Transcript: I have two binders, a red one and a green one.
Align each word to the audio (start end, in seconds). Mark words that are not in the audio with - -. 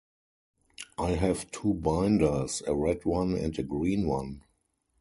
I 0.97 1.11
have 1.11 1.51
two 1.51 1.75
binders, 1.75 2.63
a 2.65 2.73
red 2.75 3.05
one 3.05 3.35
and 3.35 3.59
a 3.59 3.61
green 3.61 4.07
one. 4.07 4.41